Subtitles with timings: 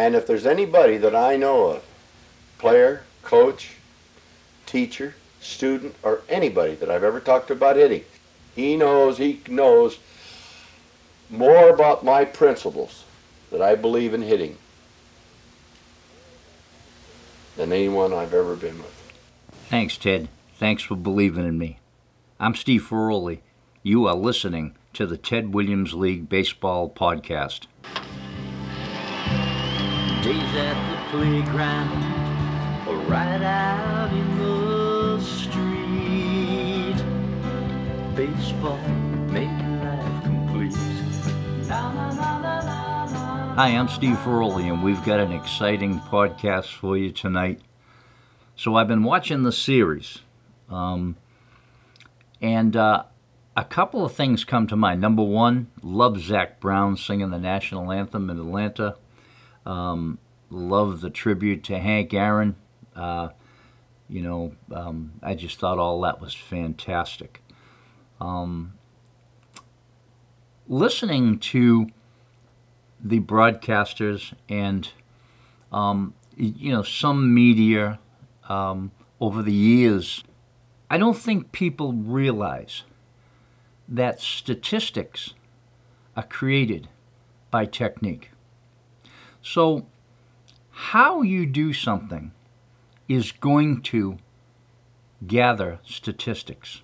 [0.00, 1.84] And if there's anybody that I know of,
[2.56, 3.72] player, coach,
[4.64, 8.04] teacher, student, or anybody that I've ever talked to about hitting,
[8.56, 9.98] he knows, he knows
[11.28, 13.04] more about my principles
[13.50, 14.56] that I believe in hitting
[17.58, 19.12] than anyone I've ever been with.
[19.68, 20.30] Thanks, Ted.
[20.54, 21.78] Thanks for believing in me.
[22.38, 23.40] I'm Steve Ferroli.
[23.82, 27.66] You are listening to the Ted Williams League Baseball Podcast.
[30.30, 36.94] Days at the playground or right out in the street.
[38.14, 38.78] Baseball
[39.26, 39.50] made
[39.82, 40.76] life complete.
[43.56, 47.60] Hi, I'm Steve Ferroli, and we've got an exciting podcast for you tonight.
[48.54, 50.20] So, I've been watching the series,
[50.68, 51.16] um,
[52.40, 53.02] and uh,
[53.56, 55.00] a couple of things come to mind.
[55.00, 58.94] Number one, love Zac Brown singing the national anthem in Atlanta.
[59.66, 60.18] Um,
[60.50, 62.56] love the tribute to Hank Aaron.
[62.94, 63.30] Uh,
[64.08, 67.42] you know, um, I just thought all that was fantastic.
[68.20, 68.74] Um,
[70.68, 71.88] listening to
[73.02, 74.90] the broadcasters and
[75.72, 77.98] um, you know some media
[78.48, 80.24] um, over the years,
[80.90, 82.82] I don't think people realize
[83.88, 85.34] that statistics
[86.16, 86.88] are created
[87.50, 88.29] by technique.
[89.42, 89.86] So,
[90.70, 92.32] how you do something
[93.08, 94.18] is going to
[95.26, 96.82] gather statistics.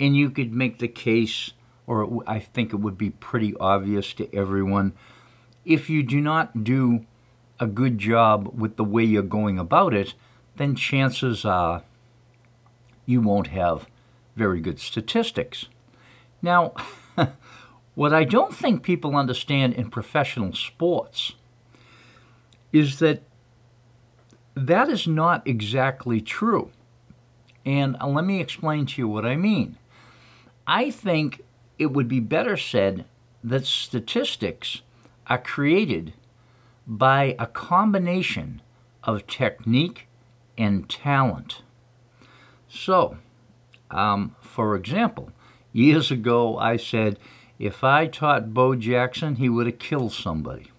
[0.00, 1.52] And you could make the case,
[1.86, 4.92] or I think it would be pretty obvious to everyone,
[5.64, 7.06] if you do not do
[7.60, 10.14] a good job with the way you're going about it,
[10.56, 11.84] then chances are
[13.06, 13.86] you won't have
[14.34, 15.66] very good statistics.
[16.40, 16.74] Now,
[17.94, 21.34] what I don't think people understand in professional sports
[22.72, 23.22] is that
[24.54, 26.70] that is not exactly true.
[27.64, 29.78] And uh, let me explain to you what I mean.
[30.66, 31.42] I think
[31.78, 33.04] it would be better said
[33.42, 34.82] that statistics
[35.26, 36.12] are created
[36.86, 38.60] by a combination
[39.04, 40.06] of technique
[40.58, 41.62] and talent.
[42.68, 43.18] So,
[43.90, 45.30] um, for example,
[45.72, 47.18] years ago I said
[47.58, 50.71] if I taught Bo Jackson, he would have killed somebody.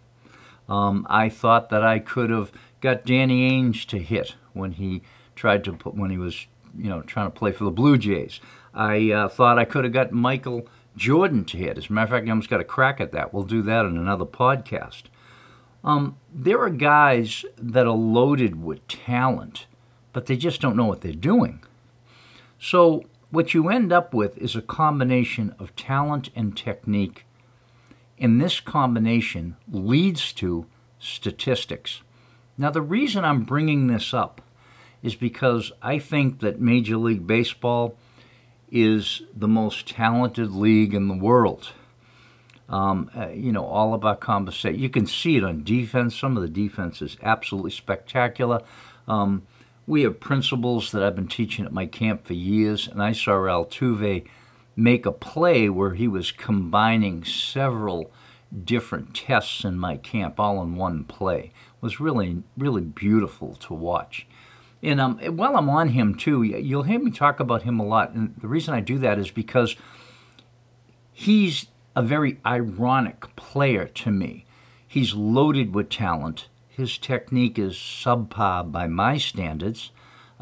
[0.69, 2.51] Um, I thought that I could have
[2.81, 5.01] got Danny Ainge to hit when he
[5.35, 6.47] tried to put when he was
[6.78, 8.40] you know trying to play for the Blue Jays.
[8.74, 11.78] I uh, thought I could have got Michael Jordan to hit.
[11.78, 13.34] As a matter of fact, I almost got a crack at that.
[13.34, 15.03] We'll do that in another podcast.
[15.84, 19.66] Um, there are guys that are loaded with talent,
[20.13, 21.62] but they just don't know what they're doing.
[22.57, 27.25] So what you end up with is a combination of talent and technique
[28.19, 30.66] and this combination leads to
[31.00, 32.01] statistics.
[32.57, 34.41] Now, the reason I'm bringing this up
[35.01, 37.97] is because I think that Major League Baseball
[38.72, 41.72] is the most talented league in the world.
[42.69, 46.18] Um, uh, you know, all about our conversation, you can see it on defense.
[46.18, 48.62] Some of the defense is absolutely spectacular.
[49.07, 49.45] Um,
[49.85, 53.31] we have principles that I've been teaching at my camp for years, and I saw
[53.31, 54.25] Altuve
[54.75, 58.11] make a play where he was combining several
[58.63, 61.45] different tests in my camp all in one play.
[61.45, 64.28] It was really, really beautiful to watch.
[64.81, 68.12] And um, while I'm on him too, you'll hear me talk about him a lot.
[68.12, 69.75] And the reason I do that is because
[71.13, 74.45] he's a very ironic player to me.
[74.85, 76.50] He's loaded with talent.
[76.67, 79.91] His technique is subpar by my standards.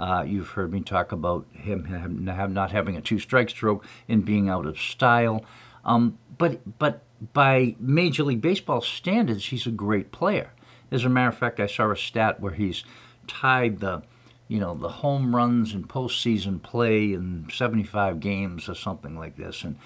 [0.02, 4.50] Uh, you've heard me talk about him have, not having a two-strike stroke and being
[4.50, 5.46] out of style.
[5.86, 7.04] Um, but but
[7.34, 10.54] by Major League Baseball standards, he's a great player.
[10.90, 12.84] As a matter of fact, I saw a stat where he's
[13.28, 14.02] tied the
[14.48, 19.64] you know the home runs in postseason play in 75 games or something like this,
[19.64, 19.78] and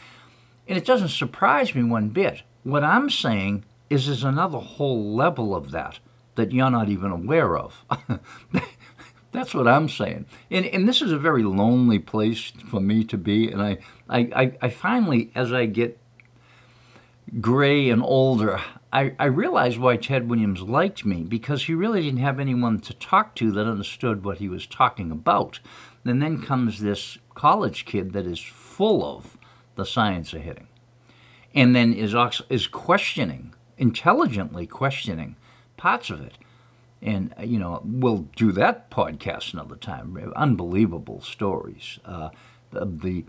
[0.65, 2.43] and it doesn't surprise me one bit.
[2.63, 5.99] What I'm saying is there's another whole level of that
[6.35, 7.83] that you're not even aware of.
[9.35, 10.25] That's what I'm saying.
[10.49, 13.51] And, and this is a very lonely place for me to be.
[13.51, 13.77] And I,
[14.09, 15.99] I, I finally, as I get
[17.41, 18.61] gray and older,
[18.93, 22.93] I, I realized why Ted Williams liked me because he really didn't have anyone to
[22.93, 25.59] talk to that understood what he was talking about.
[26.05, 29.37] And then comes this college kid that is full of
[29.75, 30.67] the science of hitting
[31.53, 32.15] and then is,
[32.49, 35.35] is questioning, intelligently questioning
[35.77, 36.37] parts of it
[37.05, 40.17] and uh, you know we'll do that podcast another time.
[40.35, 41.99] Unbelievable stories.
[42.03, 42.29] Uh,
[42.71, 43.25] the, the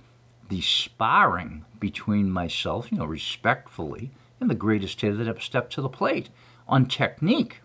[0.49, 5.82] the sparring between myself, you know, respectfully, and the greatest hitter that ever stepped to
[5.82, 6.31] the plate
[6.69, 7.61] on technique.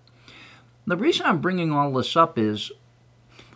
[0.86, 2.72] The reason I'm bringing all this up is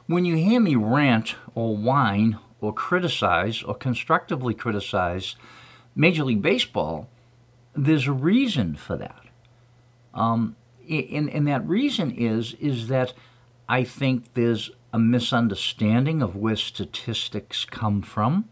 [0.06, 5.36] when you hear me rant or whine or criticize or constructively criticize
[5.96, 7.10] Major League Baseball,
[7.75, 9.25] there's a reason for that.
[10.13, 10.56] Um,
[10.90, 13.14] and, and that reason is is that
[13.68, 18.50] I think there's a misunderstanding of where statistics come from.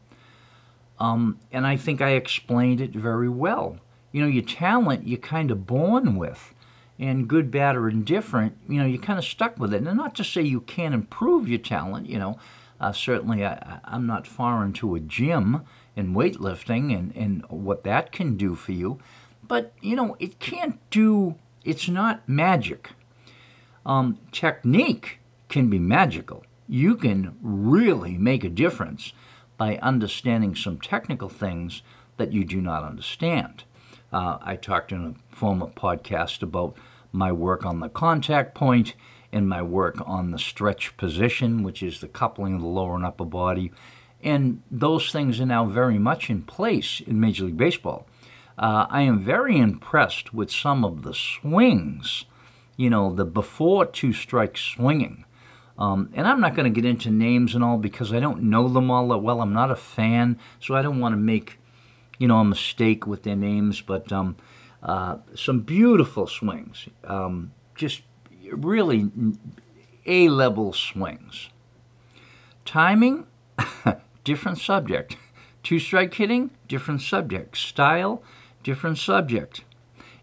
[0.99, 3.77] Um, and I think I explained it very well.
[4.11, 6.53] You know, your talent you're kind of born with,
[6.99, 9.81] and good, bad, or indifferent, you know, you're kind of stuck with it.
[9.81, 12.37] And not to say you can't improve your talent, you know.
[12.79, 15.61] Uh, certainly, I, I'm not foreign to a gym
[15.95, 18.99] and weightlifting and, and what that can do for you.
[19.45, 22.91] But, you know, it can't do, it's not magic.
[23.85, 25.19] Um, technique
[25.49, 26.45] can be magical.
[26.67, 29.13] You can really make a difference
[29.57, 31.81] by understanding some technical things
[32.17, 33.63] that you do not understand.
[34.11, 36.75] Uh, I talked in a former podcast about
[37.11, 38.93] my work on the contact point
[39.31, 43.05] and my work on the stretch position, which is the coupling of the lower and
[43.05, 43.71] upper body.
[44.21, 48.05] And those things are now very much in place in Major League Baseball.
[48.57, 52.25] Uh, I am very impressed with some of the swings,
[52.77, 55.25] you know, the before two strike swinging.
[55.77, 58.67] Um, and I'm not going to get into names and all because I don't know
[58.67, 59.41] them all that well.
[59.41, 61.59] I'm not a fan, so I don't want to make,
[62.19, 63.81] you know, a mistake with their names.
[63.81, 64.35] But um,
[64.83, 68.03] uh, some beautiful swings, um, just
[68.51, 69.09] really
[70.05, 71.49] A level swings.
[72.65, 73.25] Timing,
[74.23, 75.17] different subject.
[75.63, 77.57] Two strike hitting, different subject.
[77.57, 78.21] Style,
[78.63, 79.63] different subject.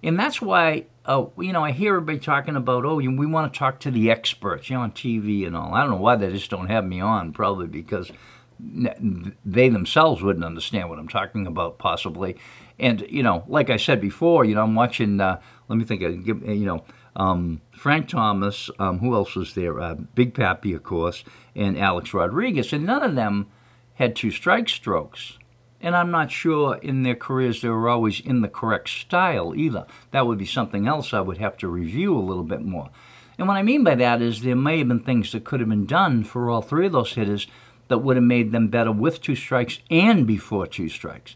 [0.02, 3.58] And that's why, uh, you know, I hear everybody talking about, oh, we want to
[3.58, 5.74] talk to the experts, you know, on TV and all.
[5.74, 8.10] I don't know why they just don't have me on, probably because
[8.58, 12.36] they themselves wouldn't understand what I'm talking about, possibly.
[12.78, 16.00] And, you know, like I said before, you know, I'm watching, uh, let me think,
[16.00, 16.84] you know,
[17.16, 19.80] um, Frank Thomas, um, who else was there?
[19.80, 22.72] Uh, Big Papi, of course, and Alex Rodriguez.
[22.72, 23.48] And none of them
[23.94, 25.38] had two strike strokes.
[25.80, 29.86] And I'm not sure in their careers they were always in the correct style either.
[30.10, 32.90] That would be something else I would have to review a little bit more.
[33.38, 35.68] And what I mean by that is there may have been things that could have
[35.68, 37.46] been done for all three of those hitters
[37.88, 41.34] that would have made them better with two strikes and before two strikes.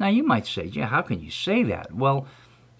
[0.00, 1.94] Now you might say, yeah, how can you say that?
[1.94, 2.26] Well,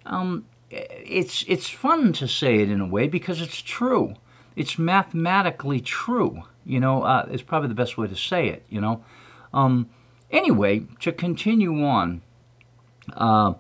[0.05, 4.15] um, it's it's fun to say it in a way because it's true.
[4.57, 6.43] It's mathematically true.
[6.67, 8.67] You know, uh, it's probably the best way to say it.
[8.69, 9.05] You know.
[9.53, 9.89] Um,
[10.35, 12.21] anyway, to continue on,
[13.13, 13.55] uh,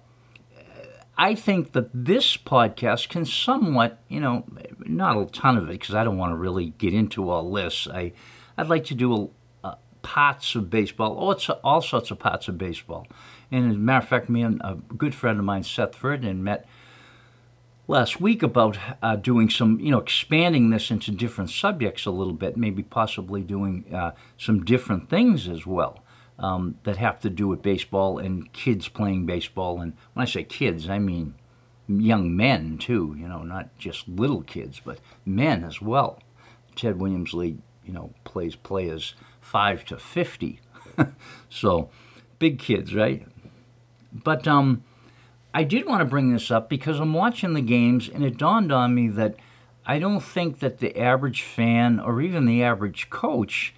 [1.16, 4.44] I think that this podcast can somewhat, you know,
[4.80, 7.86] not a ton of it because I don't want to really get into all this.
[7.86, 8.12] I
[8.58, 9.30] I'd like to do
[9.62, 13.06] a, a parts of baseball, all, all sorts of parts of baseball.
[13.50, 16.42] And as a matter of fact, me and a good friend of mine, Seth Ferdinand,
[16.42, 16.66] met
[17.86, 22.32] last week about uh, doing some, you know, expanding this into different subjects a little
[22.32, 26.03] bit, maybe possibly doing uh, some different things as well
[26.38, 29.80] um, that have to do with baseball and kids playing baseball.
[29.80, 31.34] And when I say kids, I mean
[31.88, 36.18] young men too, you know, not just little kids, but men as well.
[36.74, 40.60] Ted Williams League, you know, plays players 5 to 50.
[41.48, 41.90] so,
[42.38, 43.26] big kids, right?
[44.12, 44.82] But um,
[45.52, 48.72] I did want to bring this up because I'm watching the games and it dawned
[48.72, 49.36] on me that
[49.86, 53.74] I don't think that the average fan or even the average coach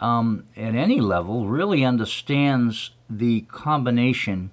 [0.00, 4.50] um, at any level really understands the combination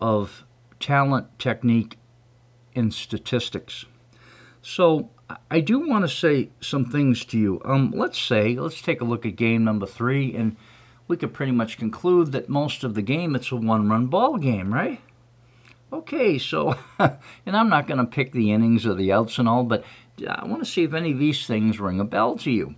[0.00, 0.44] of
[0.78, 1.98] talent, technique,
[2.74, 3.86] and statistics.
[4.62, 5.10] So
[5.50, 7.60] I do want to say some things to you.
[7.64, 10.56] Um, let's say, let's take a look at game number three and
[11.08, 14.36] we could pretty much conclude that most of the game it's a one run ball
[14.36, 15.00] game, right?
[15.92, 19.64] Okay, so, and I'm not going to pick the innings or the outs and all,
[19.64, 19.84] but
[20.28, 22.76] I want to see if any of these things ring a bell to you.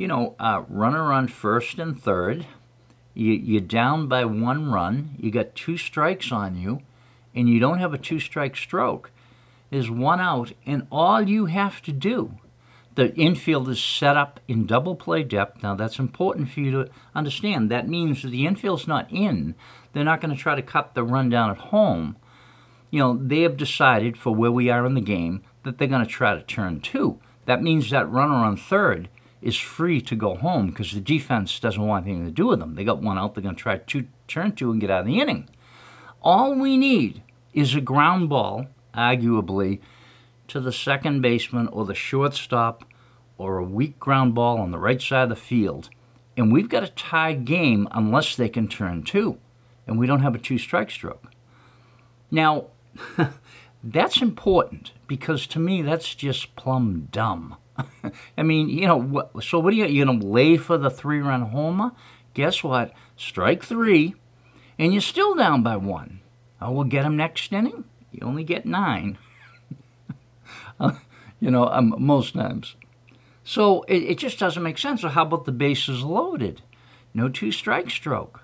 [0.00, 2.46] You know, uh, runner on first and third,
[3.12, 6.80] you, you're down by one run, you got two strikes on you,
[7.34, 9.10] and you don't have a two strike stroke.
[9.68, 12.38] There's one out, and all you have to do
[12.94, 15.62] the infield is set up in double play depth.
[15.62, 17.70] Now, that's important for you to understand.
[17.70, 19.54] That means the infield's not in.
[19.92, 22.16] They're not going to try to cut the run down at home.
[22.90, 26.06] You know, they have decided for where we are in the game that they're going
[26.06, 27.20] to try to turn two.
[27.44, 29.10] That means that runner on third
[29.42, 32.74] is free to go home because the defense doesn't want anything to do with them.
[32.74, 35.06] They got one out, they're going to try to turn two and get out of
[35.06, 35.48] the inning.
[36.22, 37.22] All we need
[37.54, 39.80] is a ground ball, arguably,
[40.48, 42.84] to the second baseman or the shortstop
[43.38, 45.88] or a weak ground ball on the right side of the field.
[46.36, 49.38] And we've got a tie game unless they can turn two.
[49.86, 51.32] And we don't have a two strike stroke.
[52.30, 52.66] Now,
[53.82, 57.56] That's important because to me, that's just plumb dumb.
[58.38, 60.90] I mean, you know, what, so what are you, you going to lay for the
[60.90, 61.92] three run homer?
[62.34, 62.92] Guess what?
[63.16, 64.14] Strike three,
[64.78, 66.20] and you're still down by one.
[66.60, 67.84] Oh, we'll get him next inning.
[68.12, 69.18] You only get nine.
[71.40, 72.76] you know, um, most times.
[73.44, 75.00] So it, it just doesn't make sense.
[75.00, 76.62] So how about the bases loaded?
[77.14, 78.42] No two strike stroke.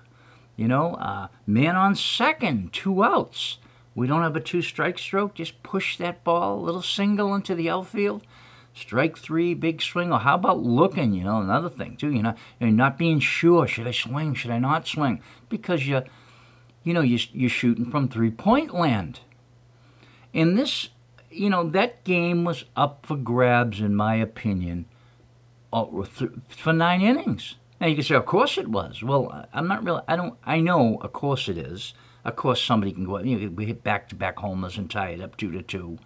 [0.55, 3.59] You know, uh, man on second, two outs.
[3.93, 5.35] We don't have a two strike stroke.
[5.35, 8.23] Just push that ball, a little single into the outfield.
[8.77, 10.13] Strike three, big swing.
[10.13, 11.13] Or how about looking?
[11.13, 12.11] You know, another thing too.
[12.11, 13.65] You know, you're not being sure.
[13.65, 14.35] Should I swing?
[14.35, 15.21] Should I not swing?
[15.49, 16.03] Because you,
[16.83, 19.21] you know, you, you're shooting from three point land.
[20.33, 20.89] And this,
[21.31, 24.85] you know, that game was up for grabs, in my opinion,
[25.73, 25.85] uh,
[26.47, 27.55] for nine innings.
[27.81, 29.01] Now you can say, of course it was.
[29.01, 30.01] Well, I'm not really.
[30.07, 30.35] I don't.
[30.45, 31.93] I know, of course it is.
[32.23, 33.19] Of course somebody can go.
[33.19, 35.97] You know, we hit back-to-back homers and tie it up two to two.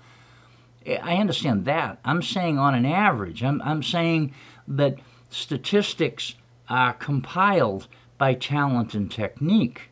[0.87, 1.99] I understand that.
[2.03, 3.43] I'm saying on an average.
[3.43, 4.33] I'm I'm saying
[4.67, 6.35] that statistics
[6.69, 9.89] are compiled by talent and technique.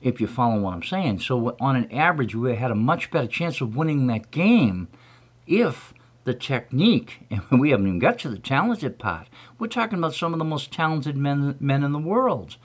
[0.00, 3.26] If you follow what I'm saying, so on an average, we had a much better
[3.26, 4.88] chance of winning that game
[5.46, 5.94] if
[6.24, 9.28] the technique, and we haven't even got to the talented part.
[9.58, 12.56] We're talking about some of the most talented men, men in the world.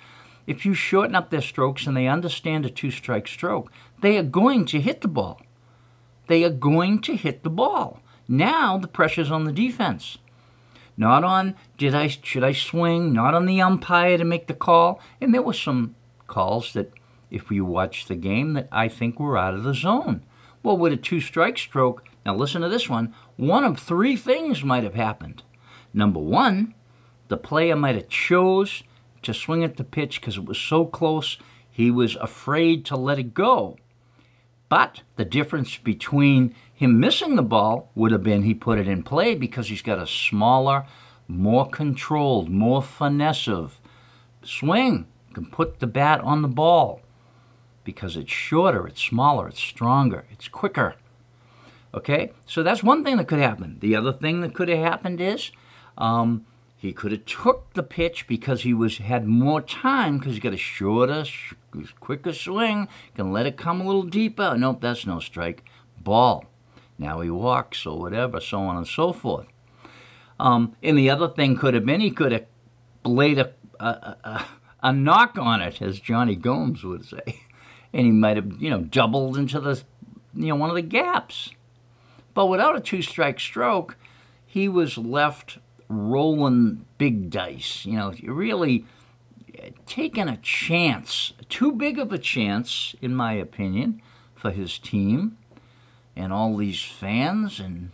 [0.48, 4.24] If you shorten up their strokes and they understand a two strike stroke, they are
[4.24, 5.42] going to hit the ball.
[6.30, 8.02] They are going to hit the ball.
[8.28, 10.20] Now the pressure's on the defense.
[10.96, 15.02] Not on did I should I swing, not on the umpire to make the call.
[15.20, 15.96] And there were some
[16.28, 16.94] calls that
[17.32, 20.24] if you watch the game that I think were out of the zone.
[20.62, 23.16] Well, with a two strike stroke, now listen to this one.
[23.36, 25.42] One of three things might have happened.
[25.96, 26.76] Number one,
[27.30, 28.84] the player might have chose
[29.24, 31.40] to swing at the pitch because it was so close
[31.72, 33.78] he was afraid to let it go.
[34.70, 39.04] But the difference between him missing the ball would have been he put it in
[39.04, 40.86] play because he's got a smaller,
[41.28, 43.82] more controlled, more finessive
[44.44, 45.08] swing.
[45.34, 47.02] can put the bat on the ball
[47.84, 50.96] because it's shorter, it's smaller, it's stronger, it's quicker.
[51.94, 53.78] Okay, so that's one thing that could happen.
[53.80, 55.52] The other thing that could have happened is
[55.98, 56.46] um,
[56.80, 60.54] he could have took the pitch because he was had more time because he got
[60.54, 61.54] a shorter, sh-
[62.00, 62.88] quicker swing.
[63.16, 64.56] Can let it come a little deeper.
[64.58, 65.66] Nope, that's no strike.
[66.02, 66.46] Ball.
[66.98, 69.48] Now he walks or whatever, so on and so forth.
[70.40, 72.46] Um, and the other thing could have been he could have
[73.04, 74.46] laid a, a, a,
[74.82, 77.42] a knock on it, as Jonny Gomes would say,
[77.94, 79.84] and he might have you know doubled into the
[80.34, 81.52] you know one of the gaps.
[82.34, 83.98] But without a two strike stroke,
[84.46, 85.58] he was left
[85.90, 87.86] rolling big dice.
[87.86, 88.86] You know, really
[89.62, 94.02] uh, taking a chance, too big of a chance, in my opinion,
[94.36, 95.38] for his team
[96.16, 97.92] and all these fans and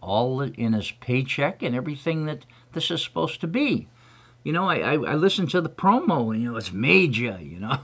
[0.00, 3.88] all in his paycheck and everything that this is supposed to be.
[4.44, 7.58] You know, I, I, I listened to the promo and, you know, it's major, you
[7.58, 7.80] know.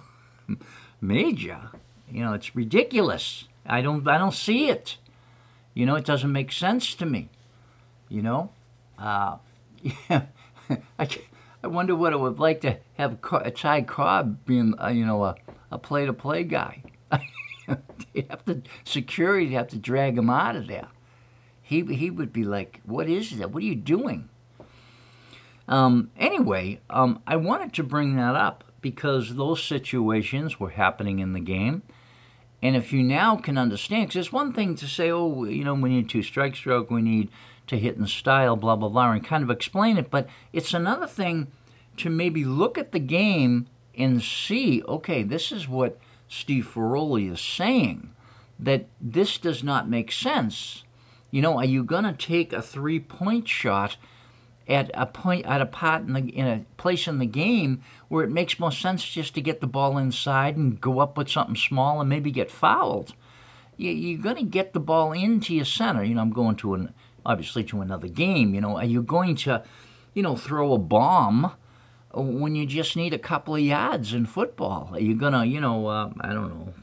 [1.01, 1.71] major.
[2.11, 3.49] You know, it's ridiculous.
[3.67, 4.99] I don't I don't see it.
[5.73, 7.29] You know, it doesn't make sense to me.
[8.09, 8.51] You know,
[8.99, 9.37] uh,
[9.83, 10.27] yeah,
[10.99, 11.09] I,
[11.63, 15.25] I wonder what it would like to have a Ty Cobb being, uh, you know,
[15.25, 15.37] a,
[15.71, 16.83] a play-to-play guy.
[18.15, 20.89] you have to security have to drag him out of there.
[21.63, 23.51] He he would be like, "What is that?
[23.51, 24.29] What are you doing?"
[25.67, 31.33] Um, anyway, um, I wanted to bring that up because those situations were happening in
[31.33, 31.83] the game.
[32.63, 35.75] And if you now can understand, because it's one thing to say, oh, you know,
[35.75, 37.31] we need two strike stroke, we need
[37.67, 40.11] to hit in style, blah, blah, blah, and kind of explain it.
[40.11, 41.49] But it's another thing
[41.99, 43.67] to maybe look at the game
[43.97, 48.11] and see, okay, this is what Steve Ferroli is saying,
[48.59, 50.85] that this does not make sense.
[51.31, 53.97] You know, are you going to take a three point shot
[54.67, 58.25] at a point at a pot in, the, in a place in the game where
[58.25, 61.57] it makes more sense just to get the ball inside and go up with something
[61.57, 63.15] small and maybe get fouled.
[63.77, 66.05] You, are going to get the ball into your center.
[66.05, 66.95] You know, I'm going to an
[67.25, 68.55] obviously to another game.
[68.55, 69.63] You know, are you going to,
[70.13, 71.53] you know, throw a bomb
[72.13, 74.91] when you just need a couple of yards in football?
[74.93, 76.75] Are you gonna, you know, uh, I don't know.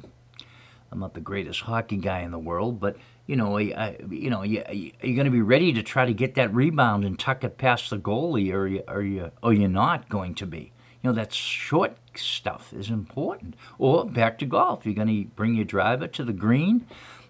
[0.92, 4.44] I'm not the greatest hockey guy in the world, but you know, I, you know,
[4.44, 7.46] you, are you going to be ready to try to get that rebound and tuck
[7.46, 10.74] it past the goalie, or you, are you, or you're not going to be?
[11.02, 13.56] You know, that short stuff is important.
[13.80, 16.86] Or back to golf, you're going to bring your driver to the green.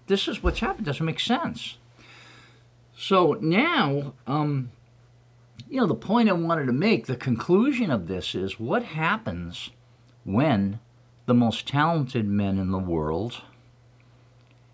[0.08, 0.88] This is what's happened.
[0.88, 1.78] Doesn't make sense.
[3.02, 4.72] So now, um,
[5.68, 9.72] you know, the point I wanted to make, the conclusion of this is what happens
[10.24, 10.80] when
[11.26, 13.42] the most talented men in the world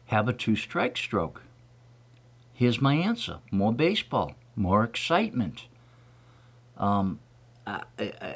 [0.07, 1.43] have a two strike stroke.
[2.51, 3.39] Here's my answer.
[3.49, 5.67] More baseball, more excitement,
[6.77, 7.21] um,
[7.65, 8.33] uh, uh,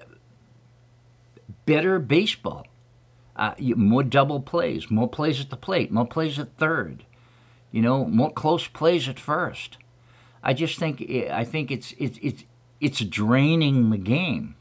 [1.65, 2.65] better baseball,
[3.35, 7.03] uh, more double plays, more plays at the plate, more plays at third,
[7.71, 9.77] you know, more close plays at first.
[10.43, 11.01] I just think
[11.31, 12.43] I think it's it's it's
[12.79, 14.55] it's draining the game,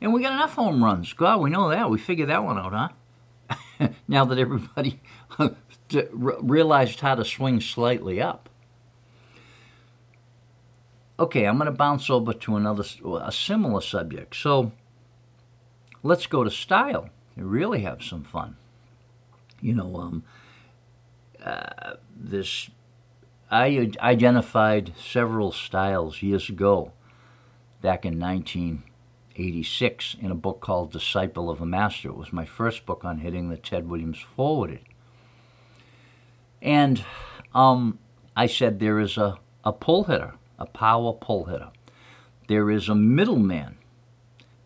[0.00, 1.12] and we got enough home runs.
[1.12, 1.90] God, we know that.
[1.90, 3.88] We figured that one out, huh?
[4.08, 5.00] now that everybody
[6.10, 8.48] realized how to swing slightly up.
[11.18, 12.84] Okay, I'm going to bounce over to another,
[13.20, 14.34] a similar subject.
[14.34, 14.72] So
[16.02, 18.56] let's go to style and really have some fun.
[19.60, 20.24] You know, um,
[21.44, 22.70] uh, this,
[23.50, 26.92] I identified several styles years ago,
[27.80, 32.08] back in 1986, in a book called Disciple of a Master.
[32.08, 34.80] It was my first book on hitting that Ted Williams forwarded.
[36.60, 37.04] And
[37.54, 37.98] um,
[38.36, 41.70] I said there is a, a pull hitter a power pull hitter.
[42.46, 43.78] There is a middleman.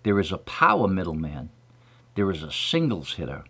[0.02, 1.48] There is a power middleman.
[2.14, 3.44] There is a singles hitter.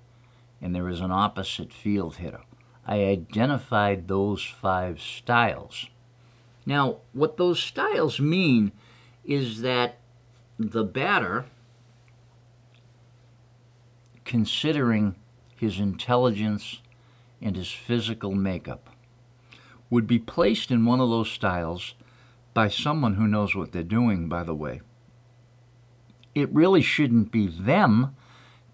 [0.62, 2.42] And there is an opposite field hitter.
[2.86, 5.88] I identified those five styles.
[6.64, 8.72] Now, what those styles mean
[9.24, 9.98] is that
[10.58, 11.46] the batter,
[14.24, 15.16] considering
[15.56, 16.80] his intelligence
[17.42, 18.90] and his physical makeup,
[19.90, 21.94] would be placed in one of those styles
[22.54, 24.80] by someone who knows what they're doing, by the way.
[26.34, 28.14] It really shouldn't be them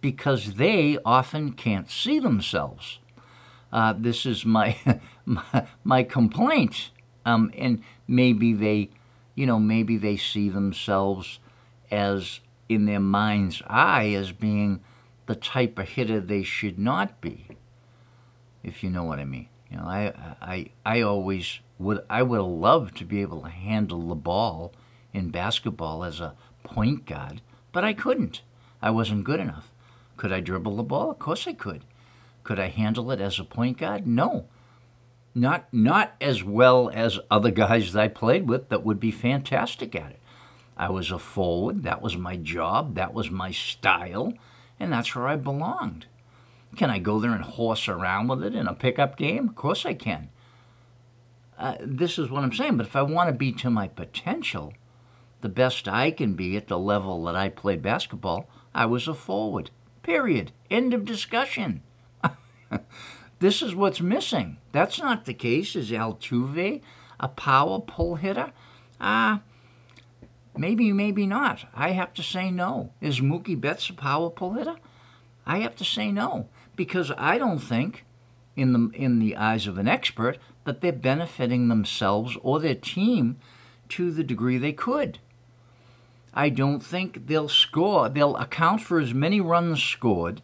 [0.00, 2.99] because they often can't see themselves.
[3.73, 4.76] Uh, this is my,
[5.85, 6.91] my, complaint.
[7.25, 8.91] Um, and maybe they,
[9.35, 11.38] you know, maybe they see themselves
[11.91, 14.81] as in their mind's eye as being
[15.26, 17.47] the type of hitter they should not be,
[18.62, 19.49] if you know what I mean.
[19.71, 20.12] You know, I,
[20.43, 24.73] I, I always would I would loved to be able to handle the ball
[25.13, 27.41] in basketball as a point guard,
[27.73, 28.43] but I couldn't.
[28.80, 29.73] I wasn't good enough.
[30.17, 31.11] Could I dribble the ball?
[31.11, 31.85] Of course I could.
[32.45, 34.07] Could I handle it as a point guard?
[34.07, 34.47] No.
[35.35, 39.95] Not not as well as other guys that I played with that would be fantastic
[39.95, 40.21] at it.
[40.76, 44.35] I was a forward, that was my job, that was my style,
[44.81, 46.07] and that's where I belonged.
[46.76, 49.49] Can I go there and horse around with it in a pickup game?
[49.49, 50.31] Of course I can.
[51.59, 52.78] Uh, this is what I'm saying.
[52.78, 54.73] But if I want to be to my potential,
[55.43, 59.15] the best I can be at the level that I played basketball, I was a
[59.15, 59.71] forward.
[60.02, 60.52] Period.
[60.71, 61.83] End of discussion.
[63.39, 64.58] this is what's missing.
[64.73, 65.76] That's not the case.
[65.76, 66.80] Is Altuve
[67.21, 68.52] a power pull hitter?
[69.00, 71.67] Ah, uh, maybe, maybe not.
[71.75, 72.93] I have to say no.
[73.00, 74.76] Is Mookie Betts a power pull hitter?
[75.47, 78.04] I have to say no because I don't think,
[78.56, 83.39] in the in the eyes of an expert, that they're benefiting themselves or their team
[83.91, 85.19] to the degree they could.
[86.35, 90.41] I don't think they'll score, they'll account for as many runs scored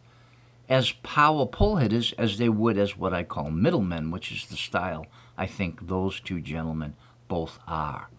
[0.68, 4.56] as power pull hitters as they would as what I call middlemen, which is the
[4.56, 6.94] style I think those two gentlemen
[7.28, 8.10] both are.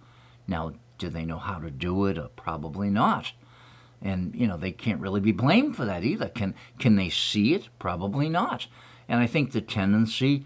[0.47, 2.17] Now, do they know how to do it?
[2.17, 3.33] Or probably not.
[4.01, 6.29] And you know they can't really be blamed for that either.
[6.29, 7.67] Can can they see it?
[7.77, 8.67] Probably not.
[9.09, 10.45] And I think the tendency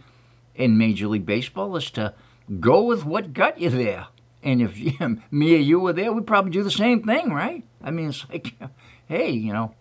[0.56, 2.16] in Major League Baseball is to
[2.60, 4.08] go with what got you there.
[4.42, 4.76] And if
[5.32, 7.63] me or you were there, we'd probably do the same thing, right?
[7.84, 8.54] I mean, it's like,
[9.08, 9.76] hey, you know,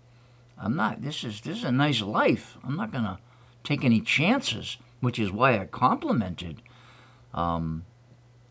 [0.63, 1.03] I'm not.
[1.03, 2.57] This is this is a nice life.
[2.65, 3.19] I'm not gonna
[3.65, 6.63] take any chances, which is why I complimented
[7.35, 7.85] um,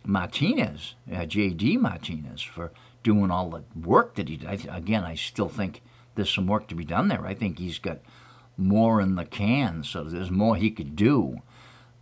[0.03, 1.77] Martinez, uh, J.D.
[1.77, 2.71] Martinez, for
[3.03, 4.47] doing all the work that he did.
[4.47, 5.81] I, again, I still think
[6.15, 7.25] there's some work to be done there.
[7.25, 7.99] I think he's got
[8.57, 11.41] more in the can, so there's more he could do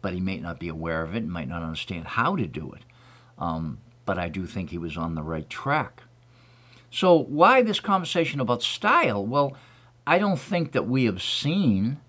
[0.01, 2.83] but he may not be aware of it, might not understand how to do it.
[3.37, 6.03] Um, but I do think he was on the right track.
[6.91, 9.25] So, why this conversation about style?
[9.25, 9.55] Well,
[10.09, 11.99] I don't think that we have seen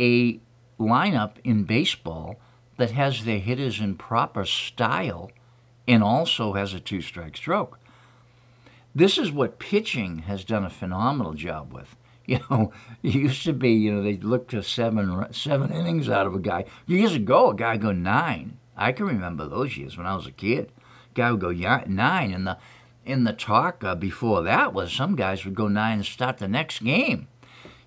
[0.00, 0.40] a
[0.80, 2.40] lineup in baseball
[2.78, 5.30] that has their hitters in proper style
[5.86, 7.78] and also has a two strike stroke.
[8.94, 11.94] This is what pitching has done a phenomenal job with.
[12.28, 12.72] You know,
[13.04, 16.40] it used to be, you know, they look to seven seven innings out of a
[16.40, 16.64] guy.
[16.84, 18.58] Years ago, a guy go nine.
[18.76, 20.72] I can remember those years when I was a kid.
[21.14, 22.58] Guy would go nine, and the
[23.06, 26.48] in the talk uh, before that was some guys would go nine and start the
[26.48, 27.28] next game.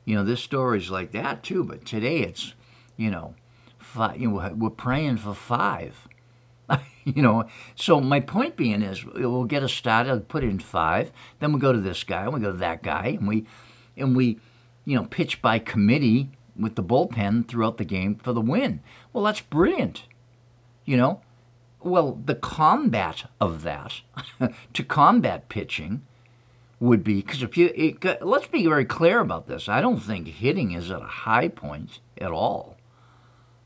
[0.06, 1.64] You know, this story's like that too.
[1.64, 2.54] But today it's,
[2.98, 3.36] you know,
[3.78, 6.08] five, you know, we're praying for five.
[7.04, 11.52] you know, so my point being is we'll get a started, put in five, then
[11.52, 13.46] we go to this guy, and we go to that guy, and we
[13.98, 14.40] and we,
[14.86, 18.82] you know, pitch by committee with the bullpen throughout the game for the win.
[19.12, 20.04] Well, that's brilliant.
[20.86, 21.22] You know,
[21.82, 24.02] well, the combat of that,
[24.74, 26.06] to combat pitching,
[26.80, 29.68] would be because if you it, let's be very clear about this.
[29.68, 32.78] I don't think hitting is at a high point at all.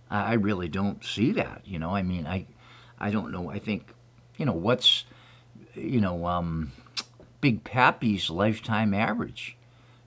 [0.10, 1.62] I, I really don't see that.
[1.66, 2.48] You know, I mean, I
[3.00, 3.50] I don't know.
[3.50, 3.94] I think
[4.38, 5.06] you know what's
[5.76, 6.72] you know um,
[7.42, 9.58] Big Papi's lifetime average.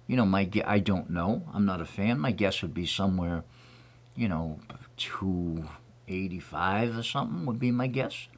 [0.07, 1.43] You know, my I don't know.
[1.53, 2.19] I'm not a fan.
[2.19, 3.45] My guess would be somewhere,
[4.17, 4.61] you know,
[4.97, 5.69] two
[6.09, 8.29] 85 or something would be my guess.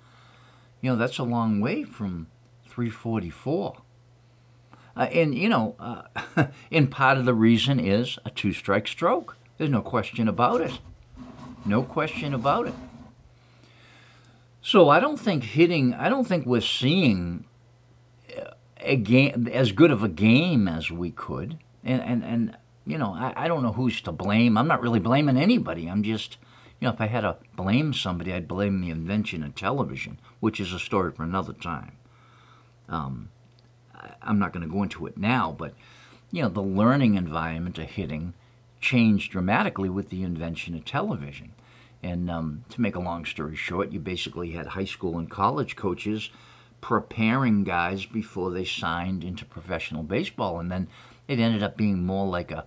[0.80, 2.28] You know, that's a long way from
[2.68, 3.82] 344.
[4.96, 6.02] Uh, and, you know, uh,
[6.72, 9.36] and part of the reason is a two strike stroke.
[9.56, 10.78] There's no question about it.
[11.64, 12.74] No question about it.
[14.62, 17.44] So I don't think hitting, I don't think we're seeing
[18.80, 21.58] a game as good of a game as we could.
[21.84, 24.56] And, and, and you know, I, I don't know who's to blame.
[24.56, 25.86] I'm not really blaming anybody.
[25.88, 26.38] I'm just
[26.80, 30.60] you know, if I had to blame somebody, I'd blame the invention of television, which
[30.60, 31.92] is a story for another time.
[32.88, 33.30] Um,
[34.22, 35.74] I'm not going to go into it now, but
[36.30, 38.34] you know, the learning environment of hitting
[38.80, 41.52] changed dramatically with the invention of television.
[42.02, 45.74] And um, to make a long story short, you basically had high school and college
[45.74, 46.30] coaches
[46.80, 50.86] preparing guys before they signed into professional baseball, and then
[51.26, 52.66] it ended up being more like a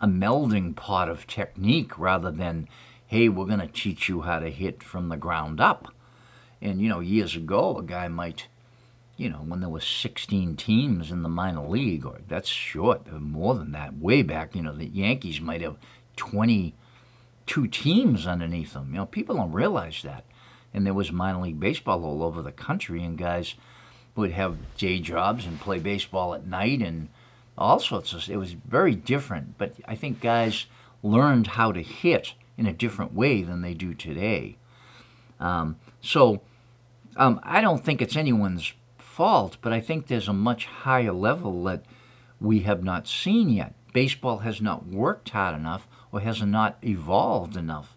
[0.00, 2.68] a melding pot of technique rather than
[3.14, 5.94] hey, we're going to teach you how to hit from the ground up.
[6.60, 8.48] And, you know, years ago, a guy might,
[9.16, 13.20] you know, when there was 16 teams in the minor league, or that's short, uh,
[13.20, 15.76] more than that, way back, you know, the Yankees might have
[16.16, 18.88] 22 teams underneath them.
[18.90, 20.24] You know, people don't realize that.
[20.72, 23.54] And there was minor league baseball all over the country, and guys
[24.16, 27.10] would have day jobs and play baseball at night and
[27.56, 30.66] all sorts of it was very different but i think guys
[31.04, 34.56] learned how to hit in a different way than they do today.
[35.40, 36.42] Um, so
[37.16, 41.64] um, I don't think it's anyone's fault, but I think there's a much higher level
[41.64, 41.84] that
[42.40, 43.74] we have not seen yet.
[43.92, 47.96] Baseball has not worked hard enough or has not evolved enough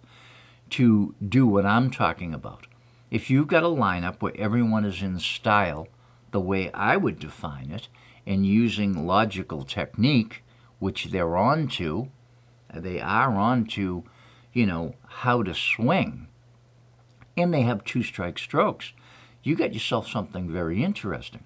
[0.71, 2.67] to do what I'm talking about.
[3.09, 5.87] If you've got a lineup where everyone is in style,
[6.31, 7.87] the way I would define it,
[8.25, 10.43] and using logical technique,
[10.79, 12.09] which they're on to,
[12.73, 14.03] they are on to
[14.57, 16.27] you know, how to swing.
[17.37, 18.91] And they have two strike strokes.
[19.43, 21.43] You got yourself something very interesting.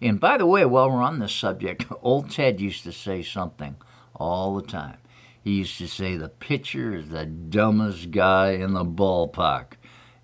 [0.00, 3.76] And by the way, while we're on this subject, old Ted used to say something
[4.16, 4.96] all the time.
[5.44, 9.74] He used to say the pitcher is the dumbest guy in the ballpark.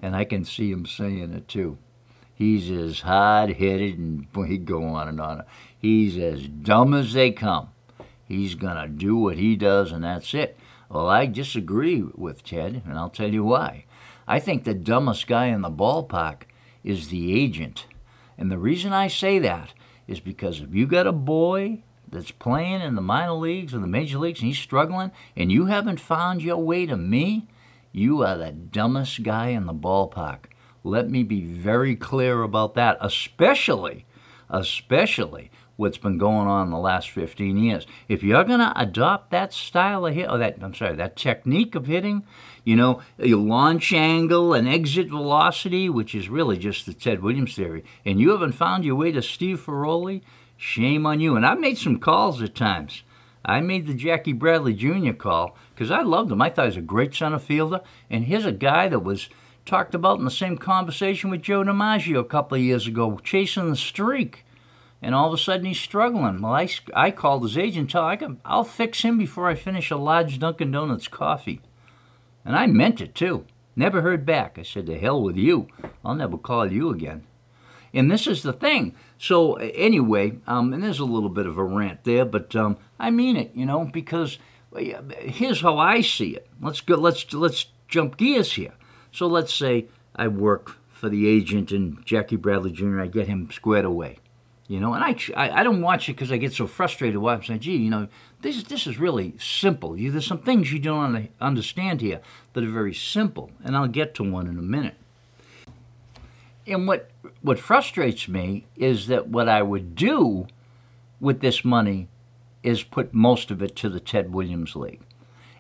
[0.01, 1.77] And I can see him saying it too.
[2.35, 5.45] He's as hard headed and he'd go on and on.
[5.77, 7.69] He's as dumb as they come.
[8.27, 10.59] He's going to do what he does, and that's it.
[10.89, 13.85] Well, I disagree with Ted, and I'll tell you why.
[14.27, 16.43] I think the dumbest guy in the ballpark
[16.83, 17.87] is the agent.
[18.39, 19.75] And the reason I say that
[20.07, 23.87] is because if you got a boy that's playing in the minor leagues or the
[23.87, 27.49] major leagues and he's struggling and you haven't found your way to me,
[27.93, 30.47] you are the dumbest guy in the ballpark.
[30.85, 34.07] Let me be very clear about that, especially,
[34.49, 37.87] especially what's been going on in the last 15 years.
[38.09, 41.77] If you're going to adopt that style of hit, or that, I'm sorry, that technique
[41.77, 42.25] of hitting,
[42.65, 47.55] you know, your launch angle and exit velocity, which is really just the Ted Williams
[47.55, 50.23] theory, and you haven't found your way to Steve Ferroli,
[50.57, 51.37] shame on you.
[51.37, 53.05] And I've made some calls at times.
[53.45, 55.13] I made the Jackie Bradley Jr.
[55.13, 56.43] call because I loved him.
[56.43, 57.83] I thought he was a great center fielder.
[58.11, 59.29] And here's a guy that was
[59.65, 63.71] talked about in the same conversation with Joe DiMaggio a couple of years ago, chasing
[63.71, 64.45] the streak
[65.01, 66.41] and all of a sudden he's struggling.
[66.41, 69.91] Well, I, I called his agent, tell I can, I'll fix him before I finish
[69.91, 71.61] a large Dunkin' Donuts coffee.
[72.45, 73.45] And I meant it too.
[73.77, 74.59] Never heard back.
[74.59, 75.69] I said, to hell with you.
[76.05, 77.25] I'll never call you again.
[77.95, 78.95] And this is the thing.
[79.19, 83.11] So anyway, um, and there's a little bit of a rant there, but um, I
[83.11, 84.39] mean it, you know, because
[84.75, 86.49] here's how I see it.
[86.61, 86.97] Let's go.
[86.97, 88.75] Let's let's jump gears here.
[89.11, 93.01] So let's say I work for the agent and Jackie Bradley Jr.
[93.01, 94.19] I get him squared away
[94.69, 94.95] you know?
[94.95, 97.61] And i i, I don't watch it because i get so frustrated why i'm saying
[97.61, 98.09] gee you know
[98.41, 99.99] this this is really simple.
[99.99, 102.21] You, there's some things you don't understand here
[102.53, 104.95] that are very simple and i'll get to one in a minute.
[106.67, 107.11] And what
[107.43, 110.47] what frustrates me is that what i would do
[111.21, 112.09] with this money
[112.63, 115.01] is put most of it to the ted williams league.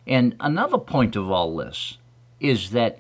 [0.07, 1.99] And another point of all this
[2.39, 2.99] is that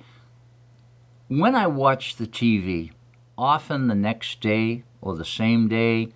[1.28, 2.90] when i watch the tv
[3.36, 6.08] often the next day or the same day,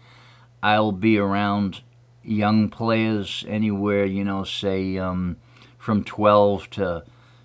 [0.63, 1.81] I'll be around
[2.23, 5.37] young players anywhere, you know, say um,
[5.79, 7.05] from 12 to,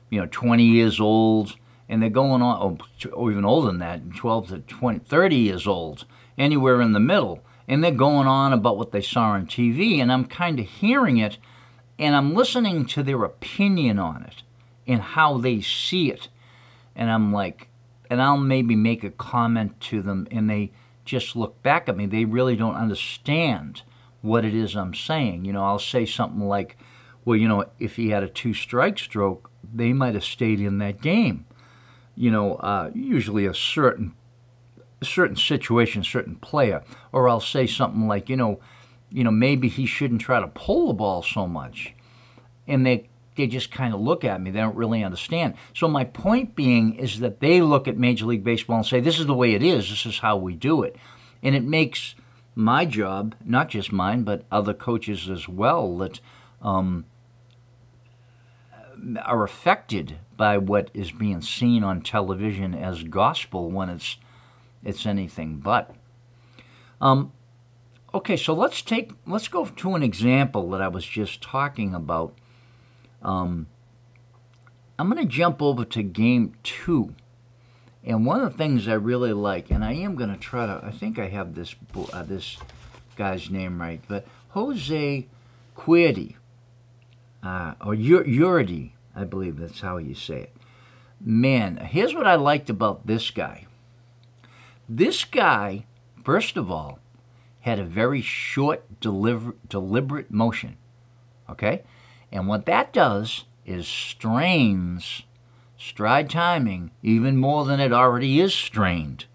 [0.09, 1.55] you know, 20 years old,
[1.89, 5.67] and they're going on, or, or even older than that, 12 to 20, 30 years
[5.67, 6.05] old,
[6.37, 10.11] anywhere in the middle, and they're going on about what they saw on TV, and
[10.11, 11.37] I'm kind of hearing it,
[11.97, 14.43] and I'm listening to their opinion on it
[14.85, 16.29] and how they see it,
[16.95, 17.67] and I'm like,
[18.09, 20.71] and I'll maybe make a comment to them, and they
[21.07, 22.05] just look back at me.
[22.05, 23.81] They really don't understand
[24.21, 25.45] what it is I'm saying.
[25.45, 26.77] You know, I'll say something like,
[27.25, 30.77] well, you know, if he had a two strike stroke, they might have stayed in
[30.79, 31.45] that game.
[32.15, 34.13] You know, uh, usually a certain
[35.03, 38.59] certain situation, certain player, or I'll say something like, you know,
[39.11, 41.93] you know, maybe he shouldn't try to pull the ball so much,
[42.67, 44.51] and they they just kind of look at me.
[44.51, 45.53] They don't really understand.
[45.73, 49.19] So my point being is that they look at Major League Baseball and say, "This
[49.19, 49.89] is the way it is.
[49.89, 50.95] This is how we do it,"
[51.41, 52.15] and it makes
[52.55, 56.19] my job, not just mine, but other coaches as well, that
[56.61, 57.05] um,
[59.23, 64.17] are affected by what is being seen on television as gospel when it's
[64.83, 65.93] it's anything but.
[67.01, 67.31] Um,
[68.13, 72.33] okay, so let's take let's go to an example that I was just talking about.
[73.21, 73.67] Um,
[74.99, 77.13] I'm going to jump over to game two.
[78.03, 80.81] And one of the things I really like, and I am going to try to,
[80.83, 81.75] I think I have this
[82.13, 82.57] uh, this
[83.15, 85.27] guy's name right, but Jose
[85.75, 86.35] Quirdi,
[87.43, 90.55] uh, or Uridi, I believe that's how you say it.
[91.19, 93.65] Man, here's what I liked about this guy.
[94.87, 95.85] This guy,
[96.23, 96.99] first of all,
[97.61, 100.77] had a very short, deliver, deliberate motion.
[101.49, 101.83] Okay?
[102.31, 105.23] And what that does is strains
[105.77, 109.25] stride timing even more than it already is strained.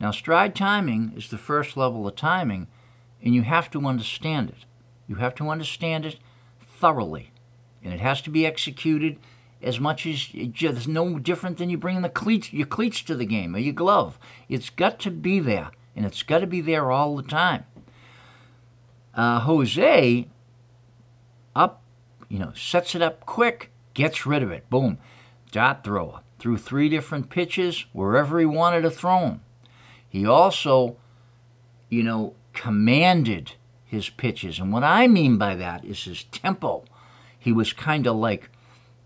[0.00, 2.68] Now, stride timing is the first level of timing,
[3.22, 4.64] and you have to understand it.
[5.06, 6.18] You have to understand it
[6.60, 7.32] thoroughly,
[7.82, 9.18] and it has to be executed
[9.62, 13.24] as much as it's no different than you bring the cleats, your cleats to the
[13.24, 14.18] game or your glove.
[14.48, 17.64] It's got to be there, and it's got to be there all the time.
[19.14, 20.28] Uh, Jose
[21.54, 21.83] up,
[22.34, 24.68] you know, sets it up quick, gets rid of it.
[24.68, 24.98] Boom
[25.52, 29.40] dot thrower, threw three different pitches wherever he wanted to throw them.
[30.08, 30.96] He also,
[31.88, 33.52] you know, commanded
[33.84, 34.58] his pitches.
[34.58, 36.84] And what I mean by that is his tempo.
[37.38, 38.50] He was kind of like,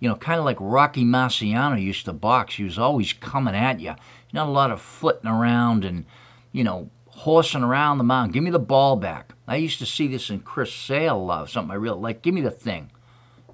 [0.00, 2.54] you know, kind of like Rocky Marciano used to box.
[2.54, 3.94] He was always coming at you.
[4.32, 6.06] Not a lot of flitting around and,
[6.50, 8.32] you know, horsing around the mound.
[8.32, 9.34] Give me the ball back.
[9.46, 12.22] I used to see this in Chris Sale, uh, something I really like.
[12.22, 12.90] Give me the thing,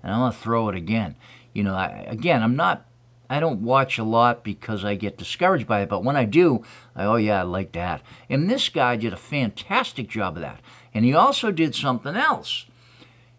[0.04, 1.16] and I'm gonna throw it again.
[1.54, 2.86] You know, I, again, I'm not,
[3.28, 6.62] I don't watch a lot because I get discouraged by it, but when I do,
[6.94, 8.02] I, oh yeah, I like that.
[8.28, 10.60] And this guy did a fantastic job of that.
[10.92, 12.66] And he also did something else.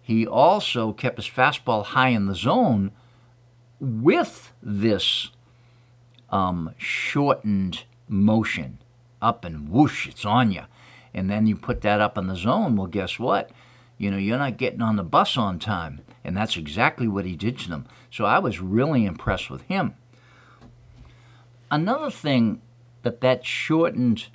[0.02, 2.92] He also kept his fastball high in the zone
[3.80, 5.30] with this
[6.30, 8.80] um, shortened motion
[9.22, 10.64] up and whoosh, it's on you.
[11.14, 12.76] And then you put that up in the zone.
[12.76, 13.50] Well, guess what?
[13.98, 16.02] You know, you're not getting on the bus on time.
[16.26, 17.86] And that's exactly what he did to them.
[18.10, 19.94] So I was really impressed with him.
[21.70, 22.62] Another thing
[23.04, 24.28] that that shortened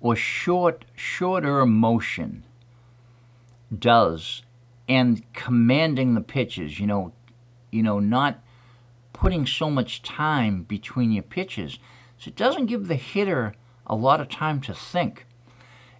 [0.00, 2.42] or short, shorter motion
[3.76, 4.42] does
[4.88, 7.12] and commanding the pitches, you know,
[7.70, 8.42] you know, not
[9.12, 11.78] putting so much time between your pitches.
[12.18, 13.54] So it doesn't give the hitter
[13.86, 15.26] a lot of time to think.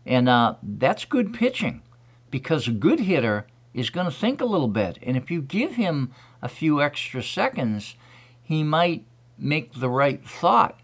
[0.05, 1.83] And uh, that's good pitching
[2.31, 4.99] because a good hitter is going to think a little bit.
[5.03, 7.97] And if you give him a few extra seconds,
[8.43, 9.05] he might
[9.39, 10.79] make the right thought.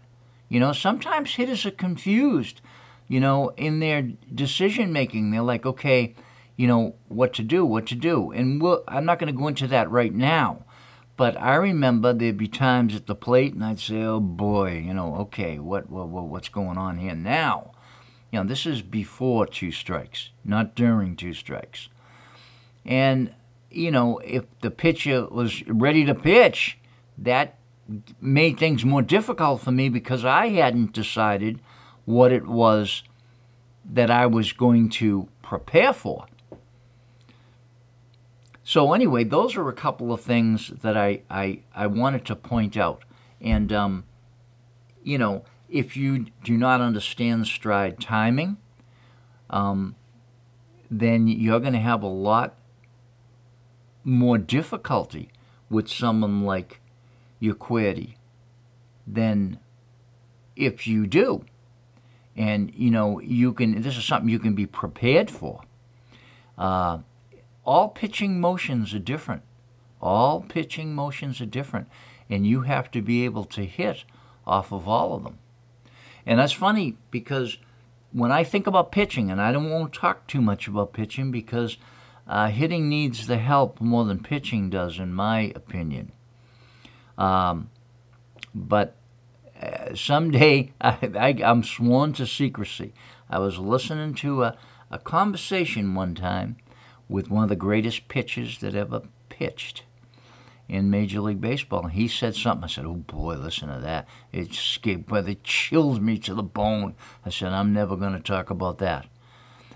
[0.47, 2.61] You know, sometimes hitters are confused,
[3.07, 4.01] you know, in their
[4.33, 5.29] decision making.
[5.29, 6.15] They're like, okay,
[6.55, 8.31] you know, what to do, what to do.
[8.31, 10.65] And we'll, I'm not going to go into that right now.
[11.19, 14.93] But I remember there'd be times at the plate, and I'd say, "Oh boy, you
[14.93, 17.73] know, okay, what, what, what's going on here now?"
[18.31, 21.89] You know, this is before two strikes, not during two strikes.
[22.89, 23.35] And,
[23.69, 26.79] you know, if the pitcher was ready to pitch,
[27.19, 27.59] that
[28.19, 31.59] made things more difficult for me because I hadn't decided
[32.05, 33.03] what it was
[33.85, 36.25] that I was going to prepare for.
[38.63, 42.75] So, anyway, those are a couple of things that I, I, I wanted to point
[42.75, 43.03] out.
[43.39, 44.03] And, um,
[45.03, 48.57] you know, if you do not understand stride timing,
[49.51, 49.95] um,
[50.89, 52.58] then you're going to have a lot
[54.09, 55.29] more difficulty
[55.69, 56.81] with someone like
[57.41, 58.15] Urquidy
[59.07, 59.59] than
[60.55, 61.45] if you do.
[62.35, 65.61] And, you know, you can, this is something you can be prepared for.
[66.57, 66.99] Uh,
[67.65, 69.43] all pitching motions are different.
[70.01, 71.87] All pitching motions are different,
[72.29, 74.05] and you have to be able to hit
[74.47, 75.39] off of all of them.
[76.25, 77.57] And that's funny because
[78.11, 81.31] when I think about pitching, and I don't want to talk too much about pitching
[81.31, 81.77] because
[82.29, 86.11] uh, hitting needs the help more than pitching does, in my opinion.
[87.17, 87.71] Um,
[88.53, 88.95] but
[89.59, 92.93] uh, someday I, I'm sworn to secrecy.
[93.31, 94.57] I was listening to a,
[94.91, 96.57] a conversation one time
[97.09, 99.83] with one of the greatest pitchers that ever pitched
[100.67, 101.87] in Major League Baseball.
[101.87, 102.65] He said something.
[102.65, 104.07] I said, "Oh boy, listen to that!
[104.31, 106.93] It scared, but it chills me to the bone."
[107.25, 109.07] I said, "I'm never going to talk about that."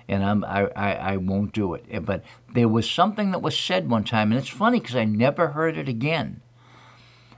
[0.08, 2.06] And I'm, I, I, I won't do it.
[2.06, 5.50] But there was something that was said one time, and it's funny because I never
[5.50, 6.42] heard it again.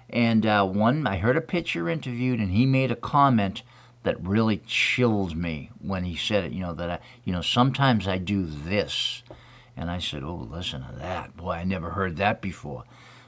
[0.10, 3.64] And uh, one, I heard a pitcher interviewed, and he made a comment
[4.04, 6.52] that really chilled me when he said it.
[6.52, 9.24] You know that I, you know, sometimes I do this,
[9.76, 11.54] and I said, "Oh, listen to that, boy!
[11.54, 12.84] I never heard that before."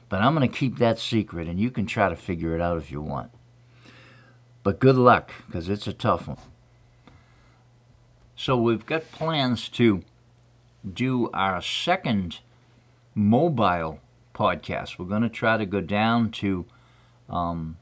[0.08, 2.78] But I'm going to keep that secret, and you can try to figure it out
[2.78, 3.30] if you want.
[4.62, 6.38] But good luck, because it's a tough one.
[8.40, 10.04] So we've got plans to
[10.88, 12.38] do our second
[13.12, 13.98] mobile
[14.32, 14.96] podcast.
[14.96, 16.64] We're going to try to go down to
[17.28, 17.78] um,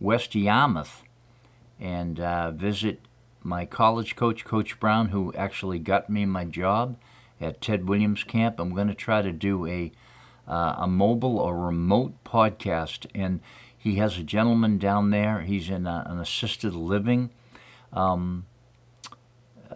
[0.00, 1.02] West Yarmouth
[1.78, 3.00] and uh, visit
[3.42, 6.96] my college coach, Coach Brown, who actually got me my job
[7.38, 8.58] at Ted Williams Camp.
[8.58, 9.92] I'm going to try to do a
[10.48, 13.40] uh, a mobile or remote podcast, and
[13.76, 15.42] he has a gentleman down there.
[15.42, 17.28] He's in a, an assisted living.
[17.92, 18.46] Um,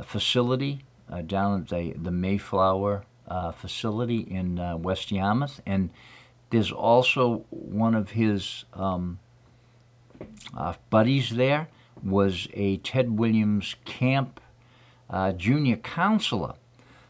[0.02, 5.60] facility uh, down at the, the Mayflower uh, facility in uh, West Yarmouth.
[5.66, 5.90] And
[6.50, 9.18] there's also one of his um,
[10.56, 11.68] uh, buddies there
[12.02, 14.40] was a Ted Williams Camp
[15.08, 16.54] uh, junior counselor.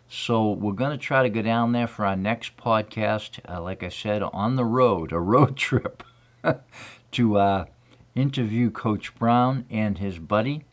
[0.09, 3.83] So we're going to try to go down there for our next podcast, uh, like
[3.83, 6.03] I said, on the road, a road trip,
[7.13, 7.67] to
[8.15, 10.65] interview Coach Brown and his buddy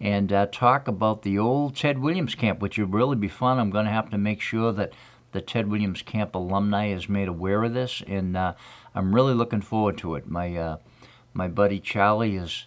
[0.00, 3.58] and uh, talk about the old Ted Williams camp, which would really be fun.
[3.58, 4.92] I'm going to have to make sure that
[5.32, 8.54] the Ted Williams camp alumni is made aware of this, and uh,
[8.94, 10.28] I'm really looking forward to it.
[10.28, 10.76] My uh,
[11.32, 12.64] my buddy Charlie has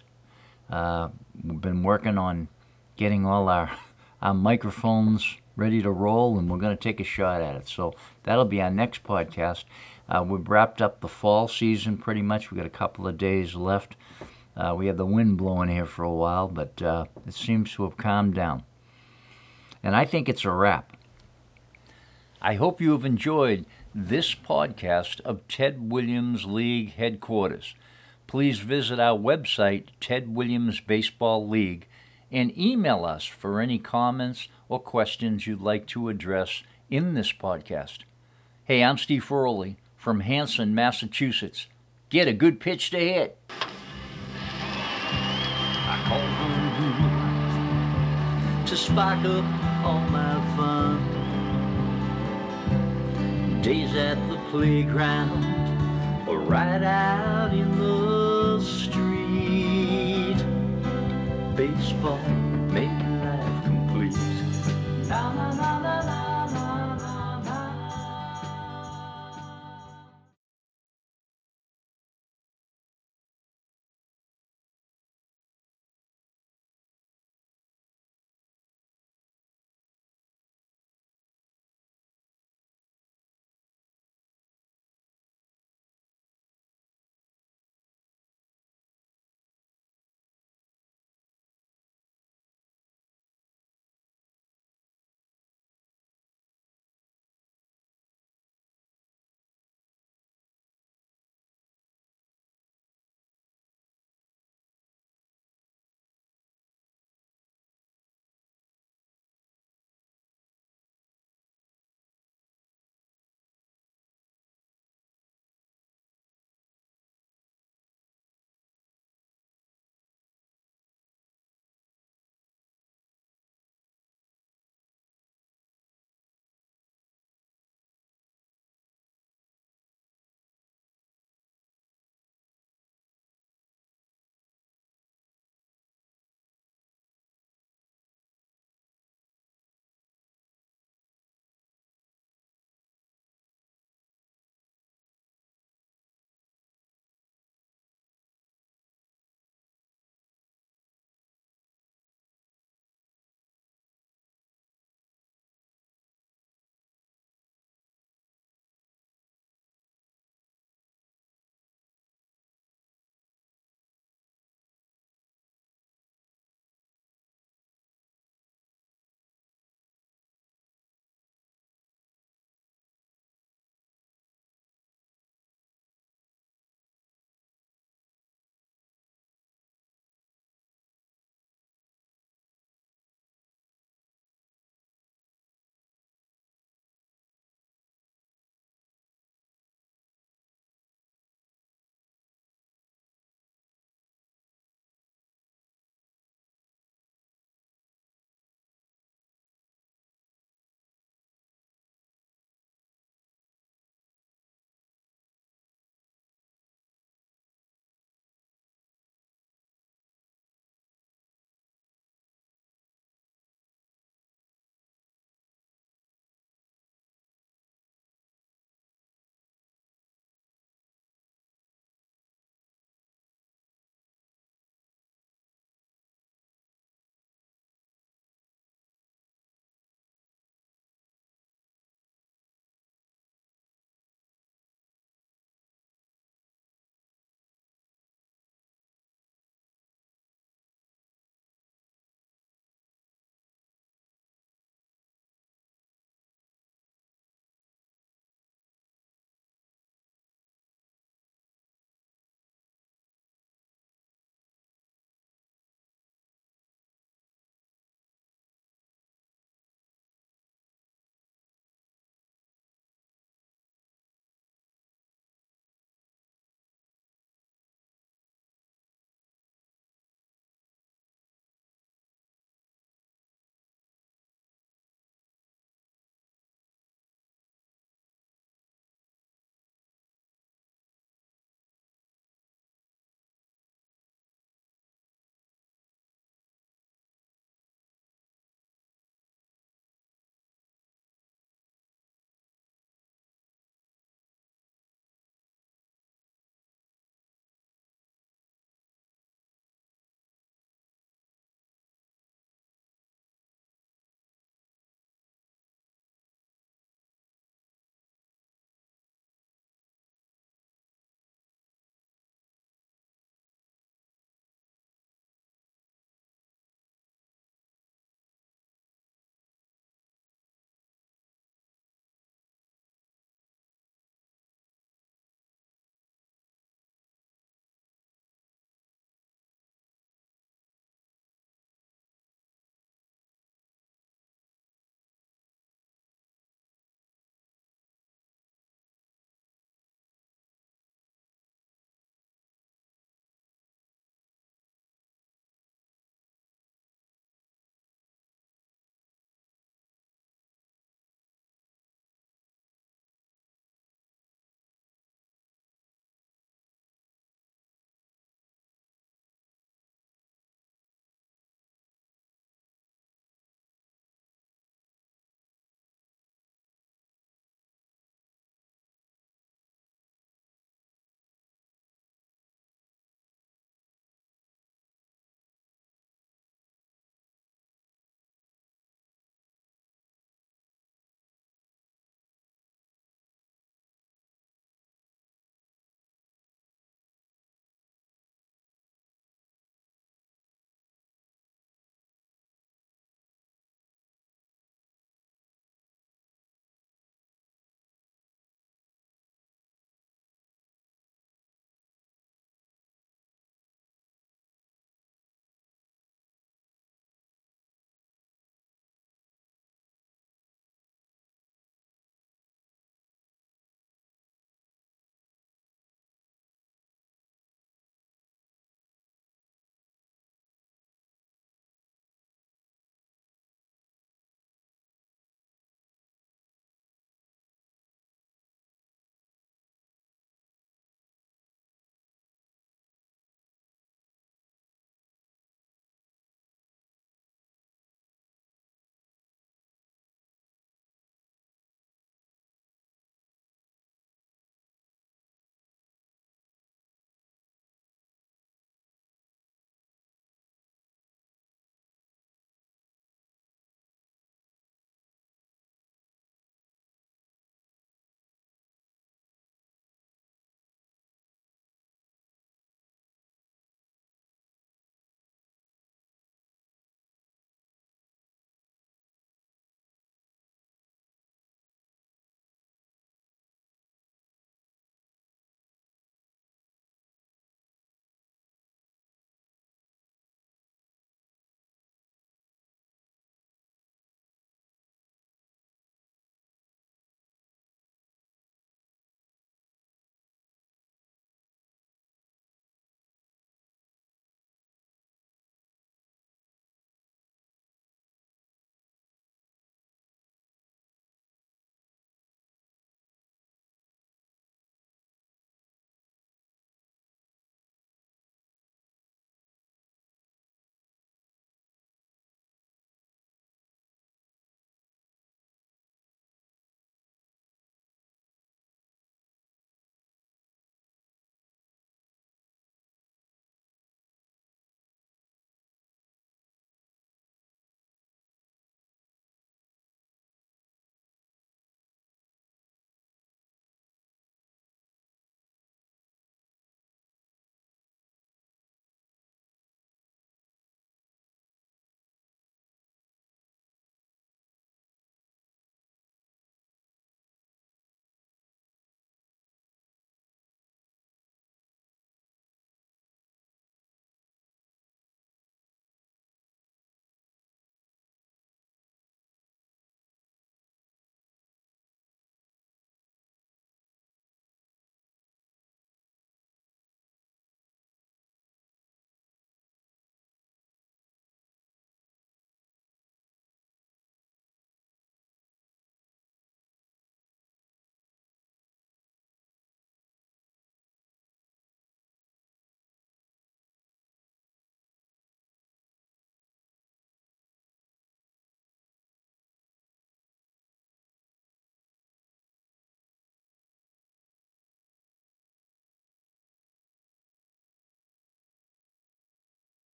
[0.70, 2.48] uh, been working on
[2.96, 3.70] getting all our
[4.20, 7.68] our microphones ready to roll, and we're going to take a shot at it.
[7.68, 9.64] So that'll be our next podcast.
[10.08, 12.50] Uh, we've wrapped up the fall season pretty much.
[12.50, 13.96] We've got a couple of days left.
[14.58, 17.84] Uh, we had the wind blowing here for a while, but uh, it seems to
[17.84, 18.64] have calmed down.
[19.84, 20.96] And I think it's a wrap.
[22.42, 27.76] I hope you have enjoyed this podcast of Ted Williams League headquarters.
[28.26, 31.86] Please visit our website, Ted Williams Baseball League,
[32.30, 37.98] and email us for any comments or questions you'd like to address in this podcast.
[38.64, 41.68] Hey, I'm Steve Ferroli from Hanson, Massachusetts.
[42.10, 43.38] Get a good pitch to hit
[46.08, 47.18] home
[48.66, 49.44] to spark up
[49.84, 50.98] all my fun.
[53.62, 55.44] Days at the playground
[56.28, 60.38] or right out in the street.
[61.56, 62.18] Baseball
[62.72, 64.16] made life complete.
[65.08, 66.27] La, la, la,